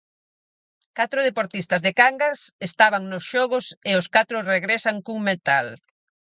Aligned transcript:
Catro 0.97 1.19
deportistas 1.29 1.81
de 1.85 1.91
Cangas 1.99 2.39
estaban 2.69 3.03
nos 3.11 3.23
xogos 3.31 3.65
e 3.89 3.91
os 3.99 4.07
catro 4.15 4.37
regresan 4.53 4.97
cun 5.05 5.19
metal. 5.29 5.67